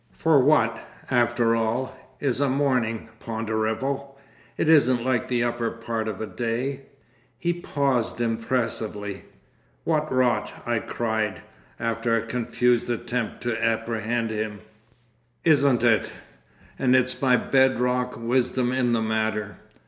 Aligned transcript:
For 0.13 0.39
what, 0.39 0.79
after 1.11 1.55
all, 1.55 1.95
is 2.19 2.41
a 2.41 2.49
morning, 2.49 3.09
Ponderevo? 3.19 4.15
It 4.57 4.67
isn't 4.67 5.03
like 5.05 5.27
the 5.27 5.43
upper 5.43 5.69
part 5.69 6.07
of 6.07 6.19
a 6.19 6.25
day!" 6.25 6.87
He 7.37 7.53
paused 7.53 8.19
impressively. 8.19 9.25
"What 9.83 10.11
Rot!" 10.11 10.51
I 10.65 10.79
cried, 10.79 11.43
after 11.79 12.15
a 12.15 12.25
confused 12.25 12.89
attempt 12.89 13.41
to 13.41 13.63
apprehend 13.63 14.31
him. 14.31 14.61
"Isn't 15.43 15.83
it! 15.83 16.11
And 16.79 16.95
it's 16.95 17.21
my 17.21 17.37
bedrock 17.37 18.17
wisdom 18.17 18.71
in 18.71 18.93
the 18.93 19.03
matter! 19.03 19.57